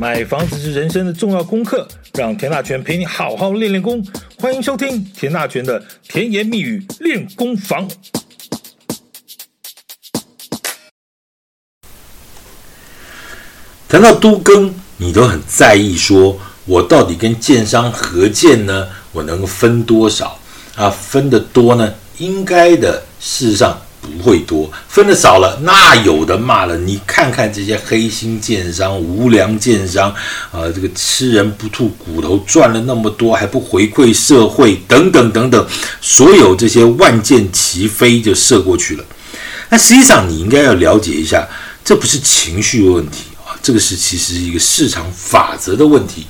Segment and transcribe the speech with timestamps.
[0.00, 4.00] 买房子是人生的重要功课，让田大权陪你好好练练功。
[4.38, 7.88] 欢迎收听田大权的甜言蜜语练功房。
[13.88, 18.86] 谈到都更，你都很在意说，说我到底跟建商合建呢？
[19.10, 20.38] 我能分多少？
[20.76, 21.92] 啊，分得多呢？
[22.18, 23.76] 应该的，事实上。
[24.00, 26.76] 不会多，分的少了，那有的骂了。
[26.78, 30.10] 你看看这些黑心建商、无良建商，
[30.50, 35.66] 啊、呃，这个吃人不吐骨头，赚了那么多还不回馈社会，等等等等，
[36.00, 39.04] 所有这些万箭齐飞就射过去了。
[39.68, 41.46] 那实际上你应该要了解一下，
[41.84, 46.26] 这不是情绪问题啊，这个是其实一个市场法则的问题。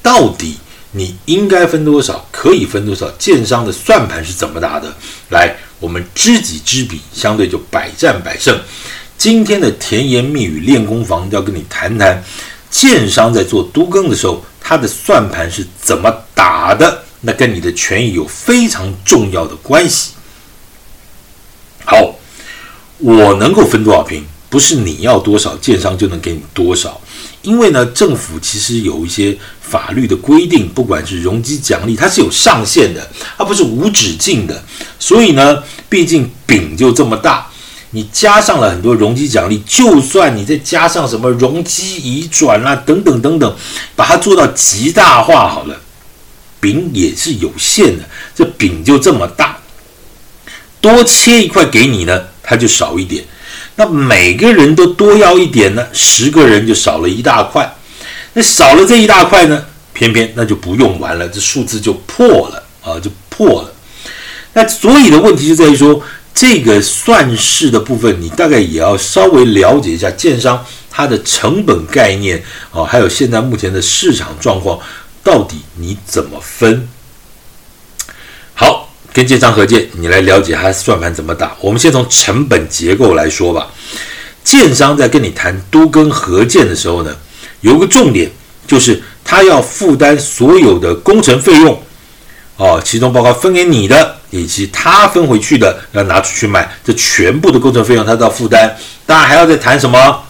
[0.00, 0.56] 到底
[0.92, 3.10] 你应该分多少，可以分多少？
[3.18, 4.96] 建商的算盘是怎么打的？
[5.30, 5.56] 来。
[5.80, 8.58] 我们知己知彼，相对就百战百胜。
[9.16, 12.22] 今天的甜言蜜语练功房要跟你谈谈，
[12.70, 17.02] 建商在做都更的时候，他的算盘是怎么打的？
[17.20, 20.12] 那跟你的权益有非常重要的关系。
[21.84, 22.14] 好，
[22.98, 27.00] 我能够分多少平，不是你要多少，建商就能给你多少。
[27.42, 34.62] 因为呢，政府其实有一些法律的规定，不管是容积奖励，它是有上限的，它不是无止境的。
[34.98, 37.46] 所以呢，毕竟饼就这么大，
[37.92, 43.56] 你加上了很多容积奖励，就算你再加上什么容积移转啦、啊、等等等等，
[43.94, 45.80] 把它做到极大化好了，
[46.60, 48.04] 饼也是有限的。
[48.34, 49.58] 这饼就这么大，
[50.80, 53.24] 多切一块给你呢，它就少一点。
[53.80, 57.76] 那每个人都多要一点呢，十个人就少了一大块。
[58.32, 63.72] 那少了这一大块呢，偏偏那就不用完了，这数字就破了啊，就破了。
[64.54, 66.02] 那所以的问题就在于说，
[66.34, 72.42] 这个算式的部分，你大概也要稍微了解一下建商它的成本概念
[72.72, 74.80] 啊，还有现在目前的市场状况，
[75.22, 76.88] 到底你怎么分？
[78.54, 78.86] 好。
[79.10, 81.56] 跟建商合建，你来了解他算盘怎么打。
[81.60, 83.66] 我们先从成本结构来说吧。
[84.48, 87.14] 建商在跟你谈都跟合建的时候呢，
[87.60, 88.30] 有个重点
[88.66, 91.78] 就是他要负担所有的工程费用，
[92.56, 98.74] 哦，其中包括分给你的以及他分回去的要拿出去卖，这全部的工程费用他都要负担。
[99.04, 100.22] 当然还要再谈什么？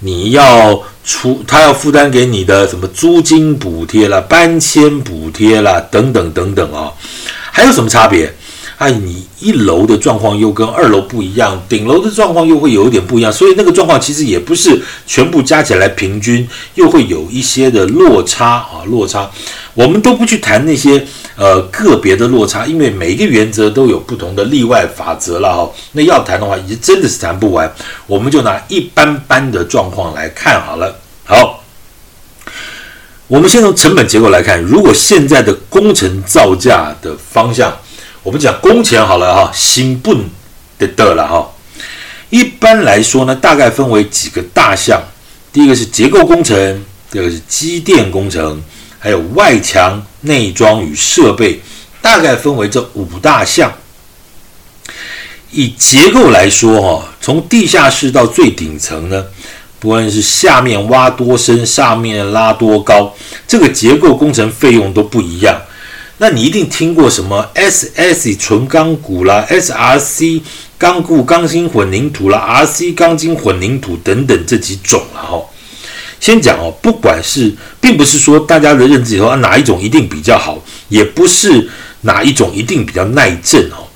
[0.00, 6.90] 你要出，他要负担给你的什么租金补贴啦、搬迁补贴啦等等等等啊、
[7.52, 8.34] 还有什么差别？
[8.80, 19.30] 哎，你一楼的状况又跟二楼不一样，顶楼的状况又会有一点不一样，所以那个状况其实也不是全部加起来平均，又会有一些的落差啊，落差。
[19.74, 25.70] 我们都不去谈那些呃个别的落差，因为每一个原则都有不同的例外法则了哈。
[25.92, 27.70] 那要谈的话，也真的是谈不完。
[28.06, 30.98] 我们就拿一般般的状况来看好了。
[31.26, 31.62] 好。
[33.28, 37.72] 我们先从成本结构来看，如果现在的工程造价的方向，
[38.22, 40.14] 我们讲工钱好了哈，新不
[40.78, 41.50] 得得了哈。
[42.28, 45.02] 一般来说呢，大概分为几个大项，
[45.52, 48.62] 第一个是结构工程，第二个是机电工程，
[48.98, 51.60] 还有外墙内装与设备，
[52.02, 53.72] 大概分为这五大项。
[55.50, 59.24] 以结构来说哈，从地下室到最顶层呢。
[59.80, 63.14] 不管是下面挖多深，上面拉多高，
[63.48, 65.58] 这个结构工程费用都不一样。
[66.22, 70.42] 那你一定听过什么 S S 纯钢骨啦，SRC
[70.76, 75.42] 钢固钢筋混凝土啦，RC 钢筋混凝土等等这几种了哈。
[76.20, 81.70] 先讲哦，不管是，并不是说大家的认知以后啊哪一种一定比较好，也不是
[82.02, 83.88] 哪一种一定比较耐震哦。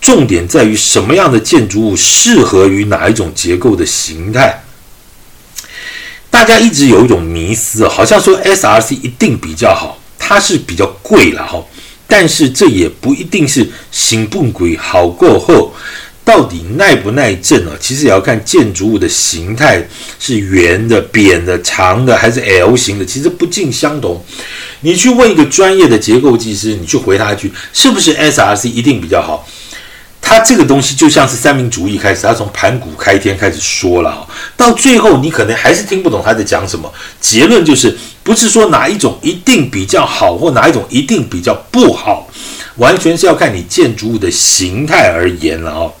[0.00, 4.64] 重点在于什么样的建筑物适合于哪一种结构的形态。
[6.28, 11.60] 大家一直有一种迷思，好像说 SRC 一定比较好，它是比较贵了哈。
[12.06, 15.72] 但是这也不一定是行不贵好过后，
[16.24, 17.72] 到底耐不耐震啊？
[17.80, 19.80] 其实也要看建筑物的形态
[20.18, 24.20] 是圆的、扁的、长的还是 L 型的，其实不尽相同。
[24.80, 29.46] 你去问一个专业的结构技师，你去回他一句，是不是 SRC 一定比较好？
[30.20, 34.26] 他这个东西就像是三民主义开始，他从盘古开天开始说了，
[34.56, 36.92] 到最后你可能还是听不懂他在讲什么。
[37.20, 42.28] 结论就是，不是说哪一种一定比较好，或哪一种一定比较不好，
[42.76, 45.92] 完全是要看你建筑物的形态而言了哦。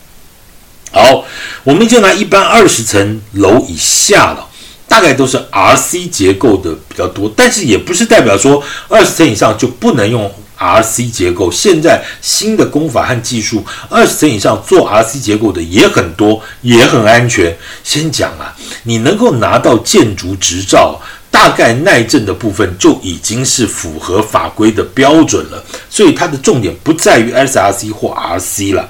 [0.92, 1.24] 好，
[1.64, 4.48] 我们就拿一般二十层楼以下了，
[4.88, 11.50] 大概都是 RC 结构的比较多，但是也不是代表说二十层以上就不能用 RC 结构。
[11.50, 17.56] 现在新的工法和技术，二十层以上做 RC 结构的也很多，也很安全。
[17.84, 21.00] 先讲啊，你能够拿到建筑执照，
[21.30, 25.64] 大概耐震的部分就已经是符合法规的标准了。
[25.88, 28.88] 所以它的重点不在于 SRC 或 RC 了。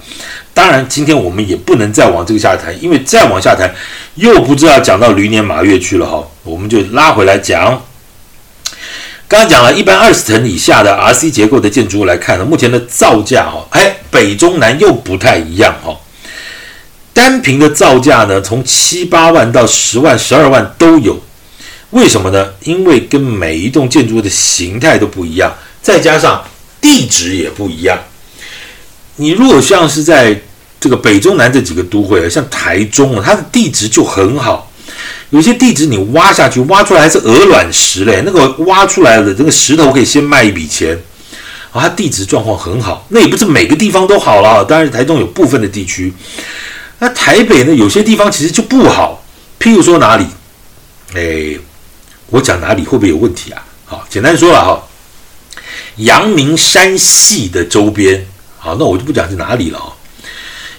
[0.52, 3.72] 当然，今天我们也不能再往这个下谈，因为再往下谈，
[4.16, 6.26] 又不知道讲到驴年马月去了哈。
[6.42, 7.82] 我们就拉回来讲。
[9.28, 15.96] 刚刚讲了一般二十层以下的 RC 结构的建筑物来看呢，目前的造价哈，哎，北中南又不太一样哈。
[17.12, 21.16] 单平的造价呢，从七八万到十万、十二万都有。
[21.90, 22.52] 为什么呢？
[22.62, 25.52] 因为跟每一栋建筑物的形态都不一样，
[25.82, 26.44] 再加上
[26.80, 27.98] 地质也不一样。
[29.16, 30.40] 你如果像是在
[30.80, 34.70] 这个北中南这几个都会啊，像台中啊，它的地质就很好，
[35.30, 40.96] 有些地质你挖下去，挖出来还是鹅卵石嘞，那个挖出来的这个石头可以先卖一笔钱
[41.72, 43.04] 啊，它地质状况很好。
[43.08, 46.12] 那也不是每个地方都好了，当然台中有部分的地区，
[47.00, 49.22] 那台北呢，有些地方其实就不好，
[49.58, 50.24] 譬如说哪里？
[51.14, 51.58] 哎，
[52.30, 53.62] 我讲哪里会不会有问题啊？
[53.84, 54.82] 好，简单说了哈，
[55.96, 58.24] 阳明山系的周边。
[58.56, 59.92] 好，那我就不讲是哪里了啊，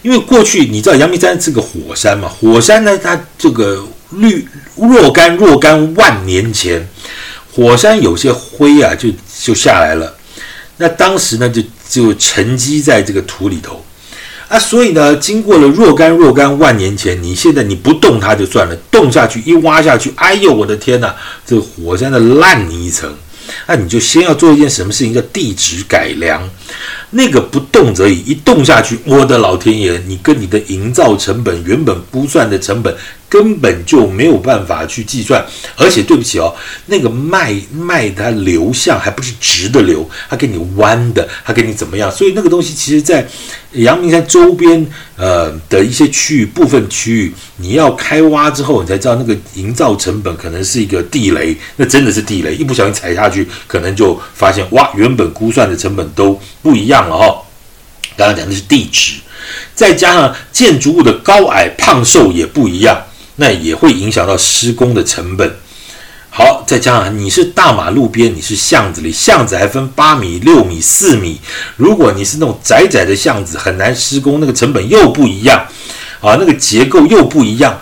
[0.01, 6.87] 因为过去你知道阳明山是个火山嘛，火山呢，它这个绿若干若干万年前，
[7.51, 9.09] 火山有些灰啊，就
[9.41, 10.15] 就下来了，
[10.77, 13.83] 那当时呢，就就沉积在这个土里头
[14.51, 21.15] 啊，所以呢，经过了若干若干万年前，你现在你不动它就算了，动下去一挖下去，哎呦，我的天哪，
[21.45, 23.09] 这个火山的烂泥层，
[23.65, 26.41] 那你就先要做一件什么事情，叫地质改良。
[27.11, 29.97] 那个不动则已，一动下去，我的老天爷！
[30.05, 32.93] 你跟你的营造成本原本估算的成本
[33.31, 35.41] 根本就没有办法去计算，
[35.77, 36.53] 而且对不起哦，
[36.87, 42.11] 那个脉脉它流向还不是直的流，它给你弯的，它给你怎么样？
[42.11, 43.25] 所以那个东西其实在
[43.71, 44.85] 阳明山周边
[45.15, 57.07] 呃的一些区域部分区域，你要开挖之后，你才知道那个营造成本可能是一个地雷，那真的是地雷，一不小心踩下去，可能就发现哇，原本估算的成本都不一样。
[57.07, 57.41] 了哈，
[58.17, 59.21] 刚刚讲的是地质，
[59.73, 63.01] 再加上建筑物的高矮胖瘦也不一样，
[63.35, 65.55] 那也会影响到施工的成本。
[66.29, 71.39] 好，再加上你是大马路边，你是巷子里，巷子还分八米、六米、四米。
[71.75, 75.65] 如果你是那种窄窄的巷子，很难施工，那个成本又不一样
[76.21, 77.81] 啊，那个结构又不一样。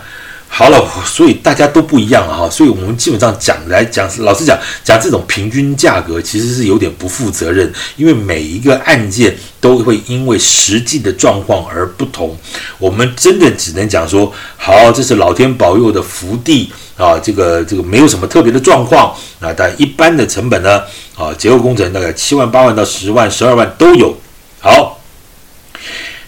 [0.52, 12.36] 好了，所以大家都不一样了哈，所以我们基本上讲来讲，老实讲，讲这种平均价格其实是有点不负责任，因为每一个案件都会因为实际的状况而不同。
[12.78, 20.82] 我们真的只能讲说，好，这是老天保佑的福地啊，这个这个没有什么特别的状况啊，但一般的成本呢，
[21.16, 24.14] 啊，结构工程大概七万、八万到十万、十二万都有。
[24.58, 25.00] 好，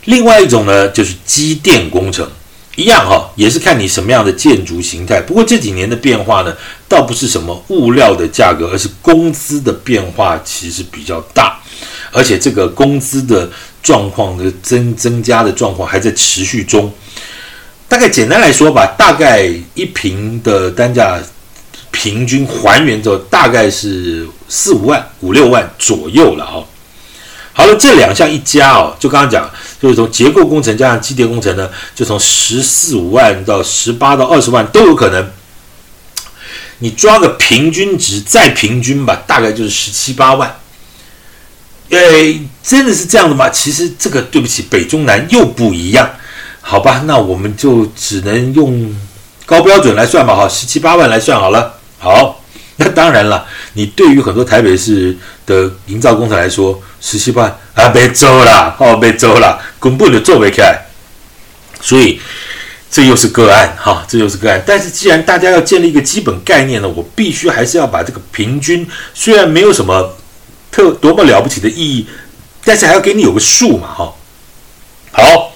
[0.04, 2.26] 另外一种呢，就是机电工程。
[2.76, 5.20] 一样哈，也是看你什么样的建筑形态。
[5.20, 6.56] 不过这几年的变化呢，
[6.88, 11.60] 倒不是什么物料的价格，而是工资的变化其实比较大，
[12.10, 13.50] 而且这个工资的
[13.82, 16.90] 状况的增增加的状况还在持续中。
[17.88, 21.20] 大概简单来说吧，大概一平的单价
[21.90, 26.64] 平均还原之后，大概是四五万、五六万左右了哈。
[27.54, 29.50] 好了，这两项一加哦，就刚刚讲，
[29.80, 35.30] 就是从结构工程加上机电工程呢，就从十四五万到十八到二十万都有可能。
[36.78, 40.56] 你抓个平均值，再平均吧，大概就是十七八万。
[41.90, 43.50] 诶，真的是这样的吗？
[43.50, 46.10] 其实这个对不起，北中南又不一样，
[46.62, 47.02] 好吧？
[47.04, 48.96] 那我们就只能用
[49.44, 51.78] 高标准来算吧，哈，十七八万来算好了。
[51.98, 52.41] 好。
[52.76, 60.86] 那当然了，你对于很多台北市的营造工程来说，十七万啊，别做了，哦，别做了，根本就做不起来。
[61.80, 62.18] 所以
[62.90, 64.62] 这又是个案哈，这又是个案。
[64.66, 70.16] 但是既然大家要建立一个基本概念呢，我必须还是要把这个平均，虽然没有什么
[70.70, 72.06] 特多么了不起的意义，
[72.64, 74.14] 但是还要给你有个数嘛，哈。
[75.12, 75.52] 好，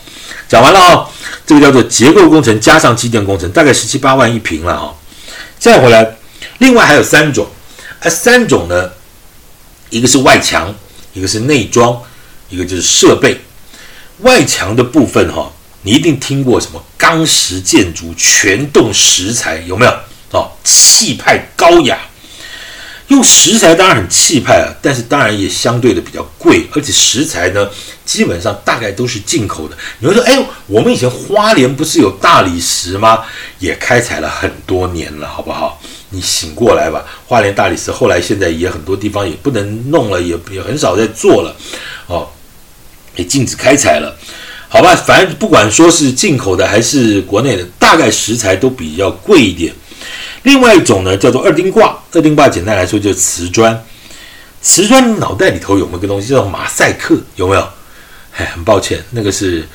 [0.46, 1.08] 讲完了啊，
[1.46, 4.94] 这个叫做结构工程加上机电工程，大概十七八万一平了哈。
[5.58, 6.15] 再回来。
[6.58, 7.46] 另外还有三种，
[8.00, 8.90] 啊，三种呢，
[9.90, 10.75] 一个是外墙，
[11.12, 12.00] 一个是内装，
[12.48, 13.40] 一个就是设备。
[14.20, 19.92] 外墙的部分哈，你一定听过什么钢石建筑、全栋石材，有没有？
[20.32, 21.98] 哦，气派高雅。
[23.08, 27.70] 用石材当然很气派啊，但是当然也相对的比较贵，而且石材呢，
[28.04, 29.76] 基本上大概都是进口的。
[30.00, 33.25] 你会说，哎，我们以前花莲不是有大理石吗？
[33.60, 35.80] 也开采了很多年了，好不好？
[36.16, 37.04] 你醒过来吧。
[37.26, 41.54] 花莲大理石后来现在也很多地方也不能弄了，也也很少在做了，
[42.06, 42.26] 哦，
[43.16, 44.16] 也禁止开采了。
[44.68, 49.73] 好吧，反正不管说是进口的还是国内的，大概石材都比较贵一点。
[50.42, 51.96] 另外一种呢，叫做二丁挂。
[52.12, 53.85] 二丁挂简单来说就是瓷砖。
[54.62, 57.16] 瓷砖脑袋里头有没有个东西叫马赛克？
[57.37, 57.68] 有没有？
[58.37, 59.66] 哎，很抱歉，那个是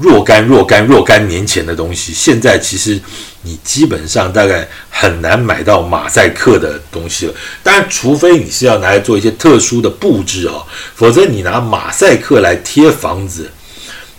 [0.00, 2.12] 若干若干若干年前的东西。
[2.12, 3.00] 现在其实
[3.42, 7.34] 你基本上大概很难买到马赛克的东西了。
[7.62, 13.50] 当然，除非你是要拿来做一些特殊的布置哦，否则你拿马赛克来贴房子。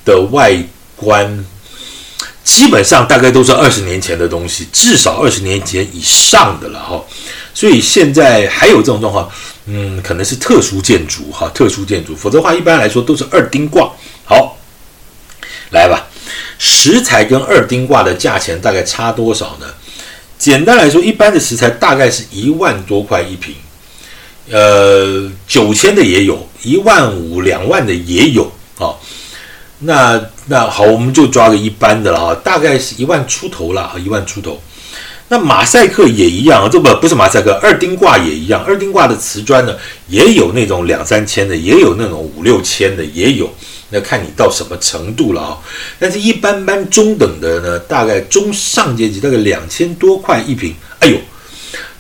[0.03, 0.51] 的外
[0.95, 1.45] 观
[2.43, 7.00] 基本上大概都是二十年前的东西，至少二十年前以上的了哈。
[7.53, 9.29] 所以现在还有这种状况，
[9.67, 13.91] 嗯，可能是特殊建筑哈，特殊建筑，否则的话一般来说都是二丁挂。
[14.25, 14.57] 好，
[15.71, 16.07] 来吧，
[16.57, 19.65] 石材跟二丁挂的价钱大概差多少呢？
[20.37, 23.53] 简单来说，一般的石材大概是一万多块一平，
[24.49, 28.95] 呃，九千的也有，一万五、两万的也有啊。
[29.79, 34.61] 那那好，我们就抓个一般的了哈，大概是一万出头了，一万出头。
[35.29, 38.61] 那马赛克也一样啊，这不不是马赛克，二丁挂也一样。
[38.65, 39.75] 二丁挂的瓷砖呢，
[40.07, 43.49] 也有那种两三千的，也有那种五六千的，也有。
[43.91, 45.57] 那看你到什么程度了啊。
[46.00, 50.74] 但是一般般中等的呢，大概中上阶级大概两千多块一平。
[51.00, 51.17] 哎呦，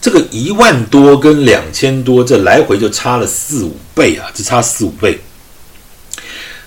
[0.01, 5.19] 这个一万多跟两千多，这来回就差了四五倍啊，只差四五倍。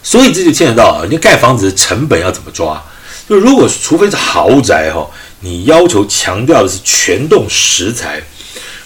[0.02, 2.83] 所以这就牵扯到啊，你盖房子的成本要怎么抓？
[3.26, 5.09] 就如果除非是豪宅哈，
[5.40, 8.23] 你要求强调的是全栋石材，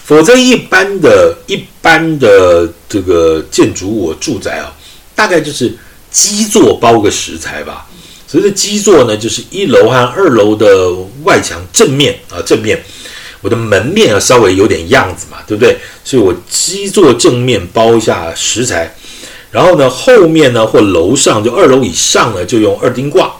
[0.05, 4.73] 否则一般的、一般的这个建筑物住宅啊，
[5.13, 5.77] 大概就是
[6.11, 7.85] 基座包个石材吧。
[8.27, 10.91] 所以这基座呢，就是一楼和二楼的
[11.23, 12.79] 外墙正面啊，正面
[13.41, 15.77] 我的门面要稍微有点样子嘛，对不对？
[16.03, 18.95] 所以我基座正面包一下石材。
[19.51, 23.33] 然后呢，后面呢或楼上就二楼以上呢，就用二丁挂，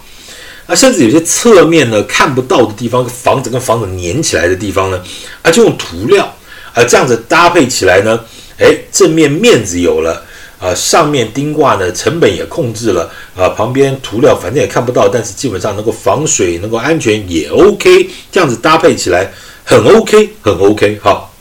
[0.65, 4.99] 啊，甚至有些侧面呢看不到的地方，房子跟房子粘起来的地方呢，
[5.43, 6.35] 啊，就用涂料，
[6.73, 8.19] 啊，这样子搭配起来呢，
[8.57, 10.25] 哎，正面面子有了，
[10.59, 19.31] 啊，上面钉挂呢成本也控制了，啊，旁边涂料反正也看不到，但是基本上能够防水，能够安全也 OK，这样子搭配起来
[19.63, 21.33] 很 OK，很 OK，好，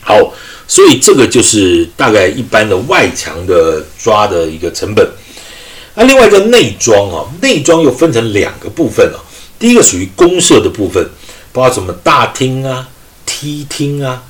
[0.00, 0.32] 好。
[0.70, 5.10] 所以这个就是大概一般的外墙的抓的一个成本。
[5.94, 9.16] 那另外一个内装啊，内装又分成两个部分啊。
[9.58, 11.02] 第一个属于公设的部分，
[11.52, 12.86] 包括什么大厅啊、
[13.24, 14.22] 梯厅啊，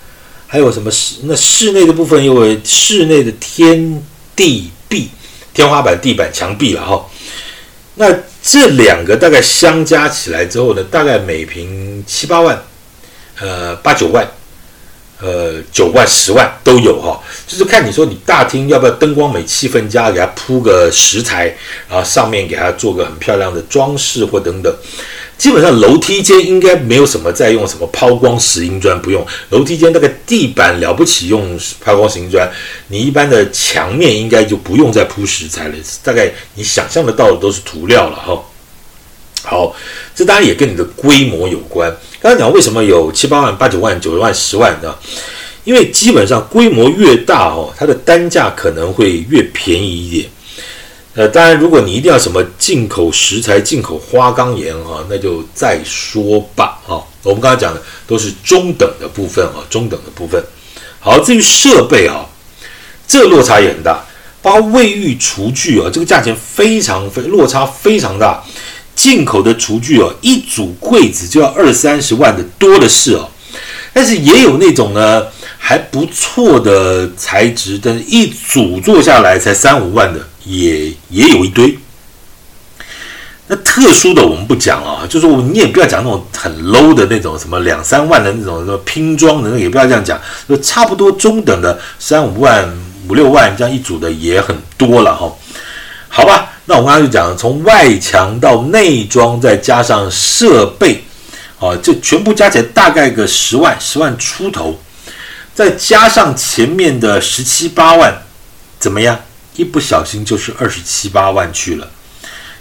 [0.47, 4.01] 还有什么室那室内的部分，又为室内的天
[4.39, 5.11] 地壁、
[5.53, 7.05] 天花板、地板、墙壁了哈。
[7.97, 8.07] 那
[8.41, 12.63] 这两个大概相加起来之后呢，大概每平七八万，
[13.41, 14.25] 呃，八九万。
[15.21, 21.53] 呃，九万、十万都有哈，就是看你说你大厅要不要灯光美、气氛佳，给它铺个石材，
[21.89, 24.73] 然后上面给它做个很漂亮的装饰或等等。
[25.39, 29.25] 基本上楼梯间应该没有什么再用什么抛光石英砖，不用。
[29.51, 32.51] 楼梯间那个地板了不起用抛光石英砖，
[32.89, 38.43] 你一般的墙面应该就不用再铺石材了，大概你想象得到的都是涂料了哈。
[39.45, 39.75] 好，
[40.15, 41.97] 这当然也跟你的规模有关。
[42.21, 44.99] 刚才讲为什么有七八万、八九万、九十万、十万的？
[45.63, 50.29] 因为基本上规模越大哦，它的单价可能会越便宜一点。
[51.19, 56.79] 呃，当然，如果你一定要什么进口石材、进口花岗岩啊，那就再说吧。
[56.87, 60.41] 啊，我们刚才讲的都是中等的部分啊，中等的部分。
[61.01, 62.25] 好，至于设备啊，
[63.09, 64.05] 这落差也很大，
[64.41, 68.41] 包卫浴、厨具啊，这个价钱非常非落差非常大。
[68.95, 73.29] 进口的厨具哦，一组柜子就要二三十万的多的是哦，
[73.93, 75.27] 但是也有那种呢
[75.59, 81.79] 还不错的材质，但是一组做下来才三五万的也也有一堆。
[83.47, 92.69] 那特殊的我们不讲啊，就是我你也不要讲那种很 low 的那种什么两三万的那种什么拼装的，也不要这样讲，就差不多中等的三五万、
[93.09, 95.33] 五六万这样一组的也很多了哈。
[96.09, 96.53] 好吧。
[96.71, 101.03] 那我刚才就讲了，从外墙到内装，再加上设备，
[101.59, 104.79] 啊，这全部加起来大概个十万，十万出头，
[105.55, 108.15] 再加上前面的十七八万，
[108.79, 109.19] 怎么样？
[109.59, 111.91] 一不小心就是二十七八万去了。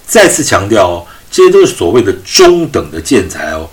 [0.05, 3.69] 再次强调哦，这些都是所谓的中等的建材哦。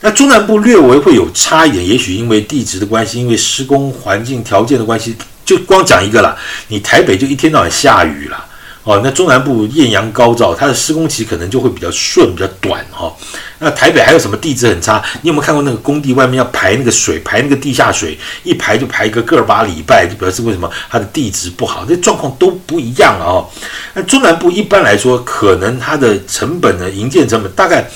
[0.00, 6.36] 那中南部略微会有差一点，也许因为地质的关系，因为施工环境条件的关系，就光讲一个啦，
[6.68, 8.44] 你台北就一天到晚下雨啦。
[8.88, 13.14] 哦，那中南部艳阳高照，它的施工期可能就会比较顺、比较短哈、哦。
[13.58, 15.04] 那台北还有什么地质很差？
[15.20, 21.84] 你有没有看过那个工地外面要排那个水，排那个地下水，一排就排一个个把礼拜，就表示为什么它的地质不好？
[21.84, 23.50] 这状况都不一样啊、哦。
[23.92, 27.86] 那中南部一般来说，可能它的成本呢，营建成本大概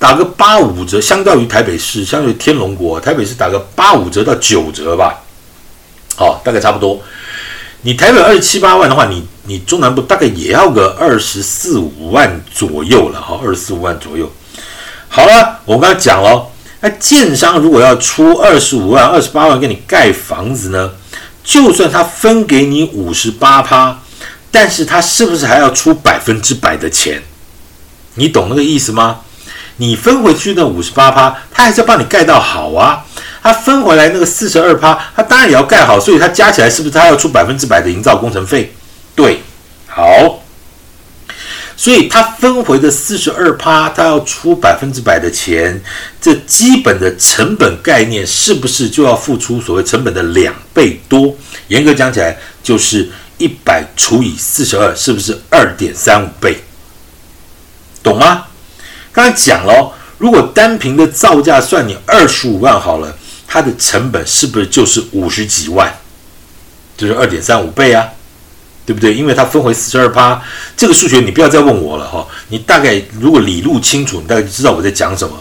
[0.00, 5.22] 打个八五折，相较于台北市，相对于天龙国，台北市打个八五折到九折吧。
[6.16, 7.00] 好、哦，大概差不多。
[7.86, 14.32] 你台北二十七八万的话，你你中南部大概也要个二十四五万左右了哈，二十四五万左右。
[15.06, 16.46] 好了，我刚才讲了，
[16.80, 20.92] 那建商如果要出二十五万、二十八万给你盖房子呢，
[21.44, 24.00] 就算他分给你五十八趴，
[24.50, 27.22] 但是他是不是还要出百分之百的钱？
[28.14, 29.20] 你懂那个意思吗？
[29.76, 33.04] 你分回去那五十八趴，他还是要帮你盖到好啊。
[33.44, 38.72] 他分回来那个四十二趴，他当然也要盖好，所以他加起来是不是他要出百分之百的营造工程费？
[39.14, 39.42] 对，
[39.86, 40.42] 好，
[41.76, 45.78] 所以他分回的四十二趴，他要出百分之百的钱，
[46.22, 51.36] 这基本的成本概念是不是就要付出所谓成本的两倍多？
[51.68, 56.64] 严格讲起来，就是一百除以四十二，是不是二点三五倍？
[58.02, 58.46] 懂吗？
[59.12, 63.14] 刚才讲了，如果单凭的造价算你二十五万好了。
[63.54, 65.88] 它的成本是不是就是五十几万？
[66.96, 68.08] 就是二点三五倍啊，
[68.84, 69.14] 对不对？
[69.14, 70.42] 因为它分回四十二趴，
[70.76, 72.26] 这个数学你不要再问我了哈。
[72.48, 75.40] 你大概如果理路清楚，你大概就知道我在讲什么。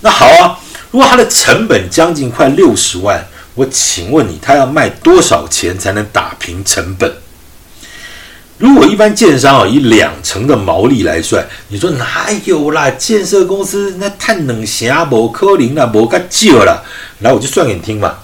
[0.00, 0.58] 那好啊，
[0.90, 7.08] 如果它的成本将近快六十万，我请问你，它要卖多少钱才能打平成本？
[8.58, 12.90] 如果一般建商啊，以两成的毛利来算，你说哪有啦？
[12.90, 16.82] 建设公司那太冷血啊，无可能啦，无个旧了。
[17.20, 18.14] 来，我就算给你听嘛。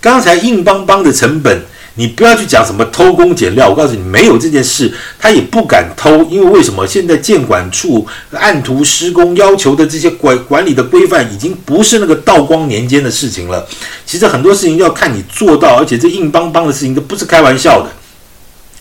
[0.00, 1.62] 刚才硬邦邦的成本，
[1.96, 3.68] 你不要去讲什么偷工减料。
[3.68, 6.86] 我告诉你，没有这件事，他也不敢偷，因为为什么？
[6.86, 13.68] 现在建管处按图施工要求的这些管管理的规范，已经不是那个道光年间的事情了。
[14.06, 17.90] 其实很多事情要看你做到，而且这硬邦邦的事情都不是开玩笑的。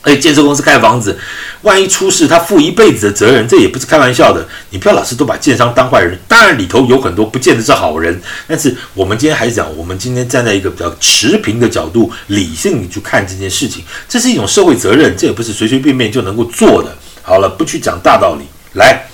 [0.05, 1.17] 而且建设公司盖房子，
[1.63, 4.47] 万一出事，他负一辈子的责任，这也不是开玩笑的。
[4.69, 8.21] 你不要老是都把建商当坏人，当然里头有很多不见得是好人。
[8.47, 16.95] 但是我们今天还是讲，我们今天站在一个比较持平的角度，理性去看这件事情，这是一种社会责任，这也不是随随便便就能够做的。
[17.23, 18.45] 好了，不去讲大道理。
[18.73, 19.08] 来，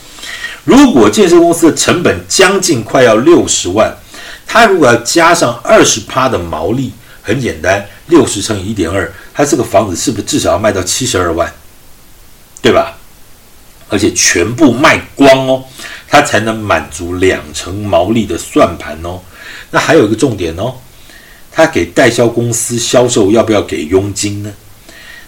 [0.66, 3.96] 如果建设公司的成本将近快要六十万，
[4.46, 6.92] 他如果要加上二十趴的毛利，
[7.32, 9.10] 很简单，六十乘以一点二。
[9.34, 11.50] 他这个房子是不是至少要卖到七十二万，
[12.62, 12.98] 对吧？
[13.88, 15.64] 而且全部卖光哦，
[16.10, 19.22] 他才能满足两成毛利的算盘哦。
[19.70, 20.76] 那还有一个重点哦，
[21.50, 24.52] 他给代销公司销售要不要给佣金呢？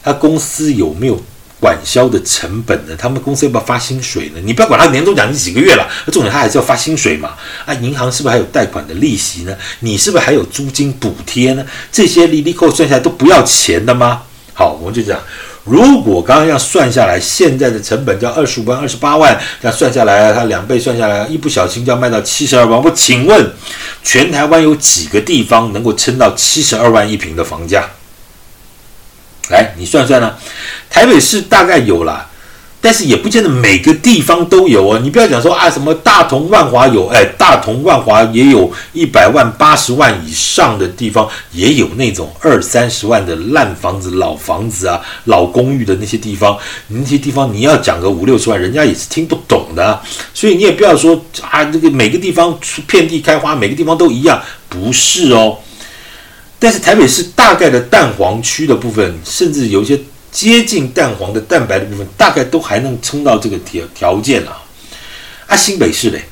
[0.04, 1.24] 他公司有没有
[1.64, 2.94] 管销的成本呢？
[2.98, 4.42] 他们公司要不要发薪水呢？
[4.44, 7.36] 你不要管他年终奖金几个月了，重点他还是要发薪水嘛。
[7.66, 9.56] 啊，银行是不是还有贷款的利息呢？
[9.80, 11.66] 你是不是还有租金补贴呢？
[11.90, 14.24] 这些利利扣算下来都不要钱的吗？
[14.54, 15.18] 好，我们就讲，
[15.64, 22.84] 如果刚刚要算下来，现在的成本叫二十五万、二十八万，这样算下来，它两倍算下来，一不小心就要卖到七十二万。
[22.84, 23.52] 我请问，
[24.04, 27.90] 全台湾有几个地方能够撑到七十二万一平的房价？
[29.50, 30.34] 来，你算算呢？
[30.90, 32.30] 台北市大概有啦，
[32.80, 35.00] 但是也不见得每个地方都有哦。
[35.04, 46.58] 你不要讲说啊，什么大同万华有，哎，大同万华也有一百万、八十万以上的地方，也有那种二三十万的烂房子、老房子啊、老公寓的那些地方。
[46.88, 50.02] 你那些地方你要讲个五六十万，人家也是听不懂的。
[50.34, 55.58] 所以你也不要说啊，这个每个地方遍地开花，每个地方都一样，不是哦。
[56.64, 60.00] 但是台北市大概的蛋黄区的部分，甚至有一些
[60.32, 64.64] 接近蛋黄的蛋白的部分，大概都还能撑到这个条条件啊。
[65.48, 66.24] 啊，新北市嘞，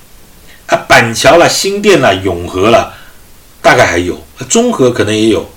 [0.67, 2.93] 啊，板桥啦、新店啦、永和啦，
[3.61, 5.51] 大概还有，啊，中和可能也有，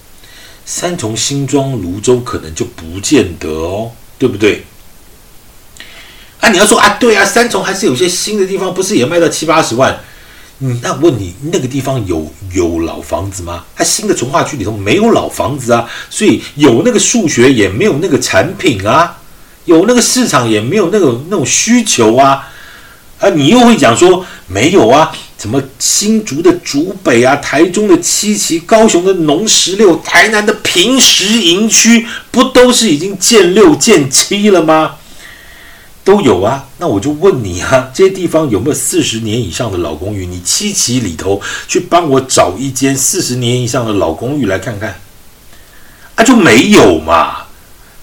[0.66, 4.64] 三重、新庄、芦洲可能就不见得哦，对不对？
[6.40, 10.00] 啊，你要说啊，对啊，三重还是有些新的地方，不是也卖到七八十万？
[10.60, 13.64] 嗯，那问你那个地方有有老房子吗？
[13.74, 19.18] 它新的从化区里头没有老房子啊，所以有那个数学也没有那个产品啊，
[19.64, 22.48] 有那个市场也没有那种那种需求啊，
[23.18, 25.12] 啊，你又会讲说没有啊？
[25.36, 34.94] 什么新竹的竹北啊，台中的七期，高雄的农十六，台南的平石营区，不都是已经建六建七了吗？
[36.04, 40.26] 都有啊，那我就问你啊， 这些地方有没有四十年以上的老公寓？
[40.26, 45.00] 你七期里头去帮我找一间四十年以上的老公寓来看看，
[46.14, 47.46] 啊，就没有嘛，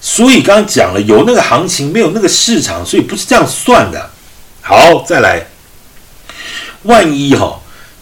[0.01, 4.09] 所以刚刚讲了，有那个行情，没有那个市场，所以不是这样算的。
[4.63, 5.45] 好，再来，
[6.83, 7.60] 万一哈、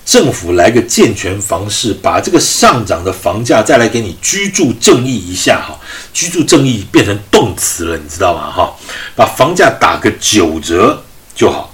[0.09, 5.79] 政府来个健全房市，把这个上涨的房价再来给你居住正义一下哈，
[6.11, 8.51] 居住正义变成动词了，你知道吗？
[8.51, 8.73] 哈，
[9.15, 11.03] 把房价打个九折
[11.35, 11.71] 就好。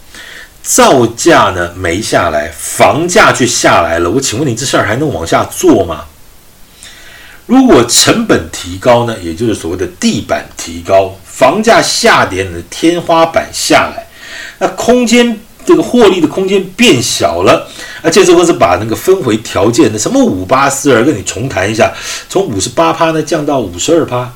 [0.61, 4.11] 造价呢没下来，房价却下来了。
[4.11, 6.03] 我请问你，这事儿还能往下做吗？
[7.45, 14.07] 如果成本提高呢，也就是所谓的地板提高，房价下跌，你的天花板下来，
[14.59, 17.67] 那空间这个获利的空间变小了。
[18.01, 21.91] 而且这公司把那个分回条件的什么五八四二跟你重谈一下，
[22.29, 24.31] 从五十八趴呢降到五十二趴，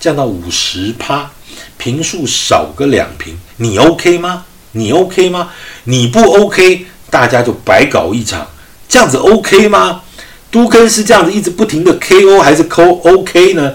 [0.00, 1.30] 降到五十趴，
[1.76, 4.44] 平数少个两平，你 OK 吗？
[4.72, 5.50] 你 OK 吗？
[5.84, 8.48] 你不 OK，大家就白搞一场，
[8.88, 10.02] 这样子 OK 吗？
[10.50, 13.74] 都跟是这样子一直不停的 KO 还是 KO OK 呢？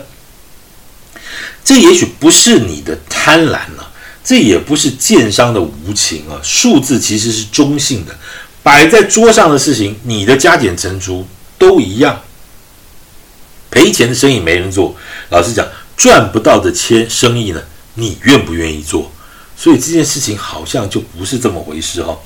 [1.64, 3.87] 这也许不是你的贪婪了、啊，
[4.28, 6.38] 这也不是建商的无情啊。
[6.44, 8.14] 数字其实是中性的，
[8.62, 11.26] 摆在桌上的事情，你的加减乘除
[11.58, 12.22] 都一样。
[13.72, 14.94] 赔钱的生意没人做，
[15.30, 17.62] 老实讲，赚不到的钱生意呢，
[17.94, 19.10] 你愿不愿意做？
[19.56, 22.18] 所以这件事情好像就不是这么回事哈、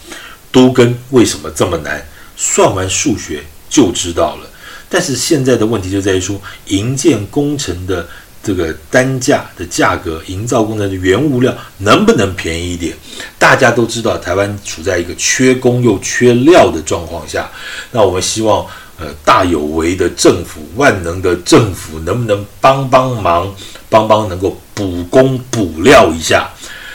[0.51, 2.03] 都跟为什么这么难？
[2.35, 4.49] 算完数学就知道了。
[4.89, 8.09] 但是现在的问题就在于说，营建工程的
[8.43, 12.95] 这个单价的价格，营造工程的原物料能不能便宜一点？
[13.37, 17.49] 大家都知道，台湾处在一个缺工又缺料的状况下。
[17.91, 18.65] 那我们希望，
[18.97, 23.53] 呃，大有为的政府，万能的政府，能不能帮帮忙，
[23.89, 26.49] 帮帮能够补工补料一下？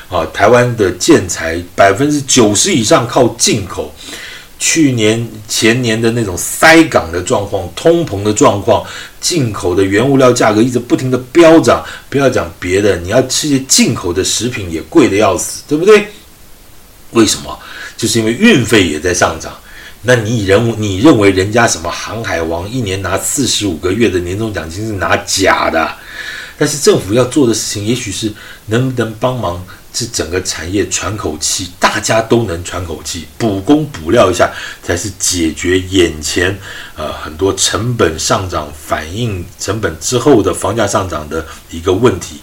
[0.08, 3.92] 啊，台湾的建材百分之九十以上靠进口，
[4.58, 8.84] 去年前年的那种塞港的状况、通膨的状况，
[9.20, 11.84] 进口的原物料价格一直不停的飙涨。
[12.08, 16.08] 不要讲别的，你要吃些进口的食品也贵得要死，对不对？
[17.12, 17.58] 为什么？
[17.96, 19.52] 就是因为运费也在上涨。
[20.02, 25.90] 那你认你认为人家什么航海王一年拿四十五个月的年终奖金是拿假的？
[26.58, 28.32] 但是政府要做的事情，也许是
[28.66, 29.62] 能不能帮忙？
[29.96, 36.54] 是整个产业喘口气，大家都能喘口气，补工补料一下，才是解决眼前
[36.96, 42.42] 呃很多成本上涨、反映成本之后的房价上涨的一个问题。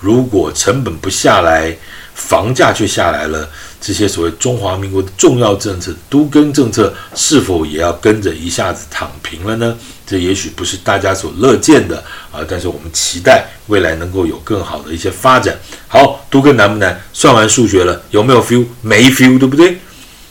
[0.00, 1.76] 如果成本不下来，
[2.16, 3.48] 房价却下来了，
[3.80, 9.76] 这些所谓中华民国的重要政策，都更政策是否也要跟着一下子躺平了呢？
[10.06, 15.56] 这也许不是大家所乐见的啊，但是我们期待未来能够有更好的一些发展。
[15.86, 16.98] 好，都更难不难？
[17.12, 18.64] 算完数学了，有没有 feel？
[18.80, 19.78] 没 feel，对不对？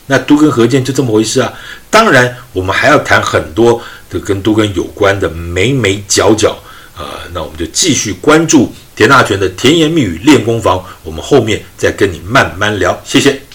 [0.08, 1.54] 那都更合建就这么回事啊。
[1.90, 6.58] 当然，我们还要谈很多的跟都更有关的眉眉角角
[6.98, 7.24] 啊。
[7.32, 8.74] 那我们就继续关注。
[8.96, 13.47] 田大全的甜言蜜语练功房，我们后面再跟你慢慢聊，谢谢。